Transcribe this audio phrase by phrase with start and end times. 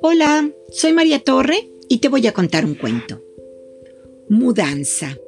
[0.00, 3.22] Hola, soy María Torre y te voy a contar un cuento.
[4.28, 5.18] Mudanza.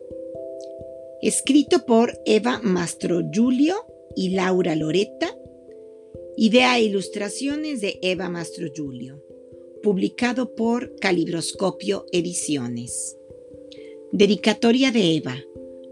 [1.23, 3.77] Escrito por Eva Mastro Julio
[4.17, 5.37] y Laura Loretta.
[6.37, 9.23] Idea e ilustraciones de Eva Mastro Julio.
[9.83, 13.17] Publicado por Calibroscopio Ediciones.
[14.13, 15.37] Dedicatoria de Eva.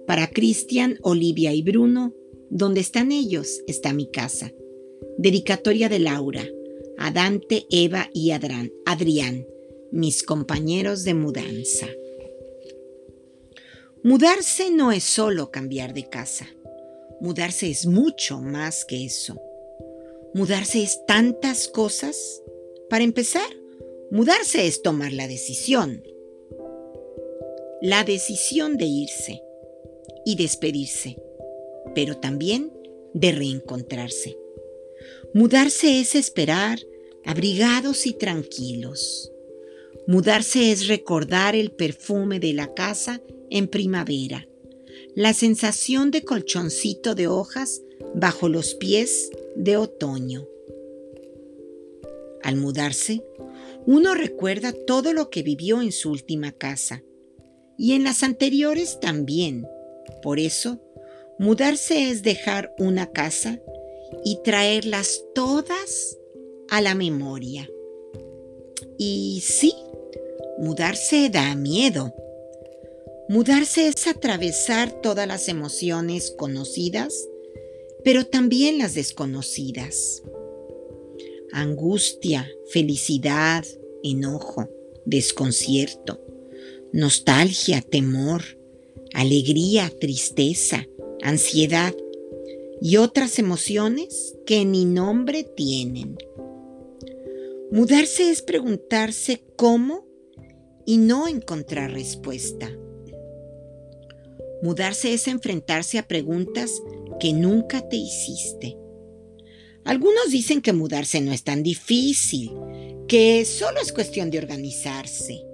[0.06, 2.14] Para Cristian, Olivia y Bruno.
[2.50, 4.52] Donde están ellos está mi casa.
[5.18, 6.44] Dedicatoria de Laura
[6.98, 9.46] a Dante, Eva y Adrián, Adrián,
[9.92, 11.86] mis compañeros de mudanza.
[14.02, 16.48] Mudarse no es solo cambiar de casa.
[17.20, 19.40] Mudarse es mucho más que eso.
[20.34, 22.42] Mudarse es tantas cosas.
[22.90, 23.48] Para empezar,
[24.10, 26.02] mudarse es tomar la decisión.
[27.80, 29.42] La decisión de irse
[30.24, 31.16] y despedirse,
[31.94, 32.72] pero también
[33.14, 34.38] de reencontrarse.
[35.34, 36.78] Mudarse es esperar,
[37.24, 39.32] abrigados y tranquilos.
[40.06, 44.48] Mudarse es recordar el perfume de la casa en primavera,
[45.14, 47.82] la sensación de colchoncito de hojas
[48.14, 50.46] bajo los pies de otoño.
[52.42, 53.22] Al mudarse,
[53.86, 57.02] uno recuerda todo lo que vivió en su última casa
[57.76, 59.66] y en las anteriores también.
[60.22, 60.80] Por eso,
[61.38, 63.60] mudarse es dejar una casa
[64.24, 66.18] y traerlas todas
[66.68, 67.68] a la memoria.
[68.98, 69.74] Y sí,
[70.58, 72.14] mudarse da miedo.
[73.28, 77.28] Mudarse es atravesar todas las emociones conocidas,
[78.02, 80.22] pero también las desconocidas.
[81.52, 83.64] Angustia, felicidad,
[84.02, 84.68] enojo,
[85.04, 86.20] desconcierto,
[86.92, 88.42] nostalgia, temor,
[89.14, 90.86] alegría, tristeza,
[91.22, 91.94] ansiedad,
[92.80, 96.16] y otras emociones que ni nombre tienen.
[97.70, 100.06] Mudarse es preguntarse cómo
[100.86, 102.70] y no encontrar respuesta.
[104.62, 106.82] Mudarse es enfrentarse a preguntas
[107.20, 108.76] que nunca te hiciste.
[109.84, 112.52] Algunos dicen que mudarse no es tan difícil,
[113.06, 115.44] que solo es cuestión de organizarse.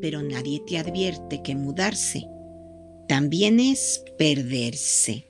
[0.00, 2.26] Pero nadie te advierte que mudarse
[3.10, 5.26] también es perderse.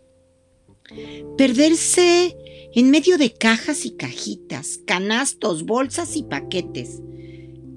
[1.39, 2.37] Perderse
[2.75, 7.01] en medio de cajas y cajitas, canastos, bolsas y paquetes.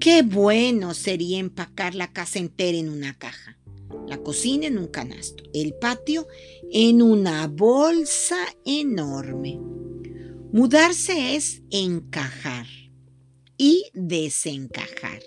[0.00, 3.58] Qué bueno sería empacar la casa entera en una caja,
[4.06, 6.28] la cocina en un canasto, el patio
[6.70, 8.36] en una bolsa
[8.66, 9.58] enorme.
[10.52, 12.66] Mudarse es encajar
[13.56, 15.22] y desencajar.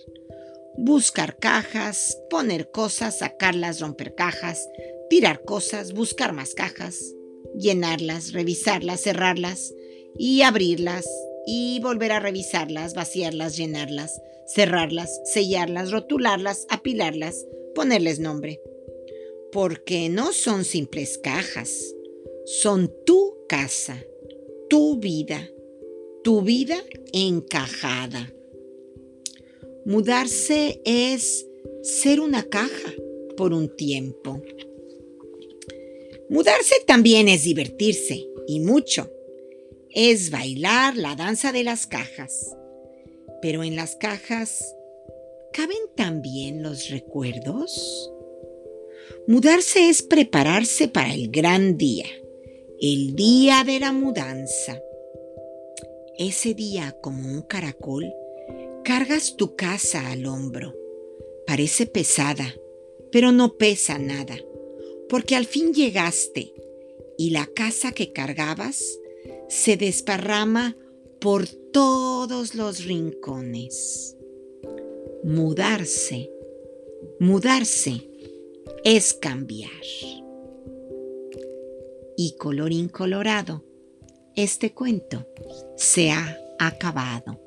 [0.77, 4.69] Buscar cajas, poner cosas, sacarlas, romper cajas,
[5.09, 7.15] tirar cosas, buscar más cajas,
[7.57, 9.73] llenarlas, revisarlas, cerrarlas
[10.17, 11.05] y abrirlas
[11.47, 18.61] y volver a revisarlas, vaciarlas, llenarlas, cerrarlas, sellarlas, rotularlas, apilarlas, ponerles nombre.
[19.51, 21.95] Porque no son simples cajas,
[22.45, 24.03] son tu casa,
[24.69, 25.49] tu vida,
[26.23, 26.77] tu vida
[27.13, 28.33] encajada.
[29.87, 31.47] Mudarse es
[31.81, 32.91] ser una caja
[33.37, 34.41] por un tiempo.
[36.29, 39.09] Mudarse también es divertirse, y mucho.
[39.89, 42.53] Es bailar la danza de las cajas.
[43.41, 44.75] Pero en las cajas,
[45.53, 48.11] ¿caben también los recuerdos?
[49.25, 52.07] Mudarse es prepararse para el gran día,
[52.81, 54.81] el día de la mudanza.
[56.17, 58.13] Ese día, como un caracol,
[58.87, 60.73] cargas tu casa al hombro.
[61.45, 62.55] Parece pesada,
[63.11, 64.37] pero no pesa nada
[65.09, 66.53] porque al fin llegaste
[67.17, 68.97] y la casa que cargabas
[69.49, 70.77] se desparrama
[71.19, 74.15] por todos los rincones.
[75.21, 76.31] Mudarse,
[77.19, 78.09] mudarse
[78.85, 79.83] es cambiar.
[82.15, 83.65] Y colorín colorado,
[84.37, 85.27] este cuento
[85.75, 87.46] se ha acabado.